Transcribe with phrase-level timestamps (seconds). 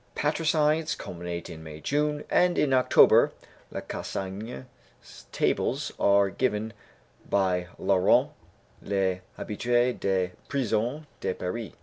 [0.15, 3.33] Parricides culminate in May June, and in October
[3.71, 6.73] (Lacassagne's tables are given
[7.29, 8.31] by Laurent,
[8.81, 11.77] Les Habitués des Prisons de Paris, Ch.